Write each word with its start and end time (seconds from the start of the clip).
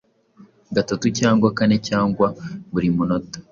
gatatu 0.75 1.05
cyangwa 1.19 1.47
kane 1.57 1.77
cyangwa 1.87 2.27
buri 2.71 2.89
munota, 2.95 3.37